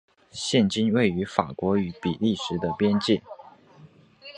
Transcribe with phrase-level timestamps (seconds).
[0.31, 3.21] 现今位于法国与比利时的边界。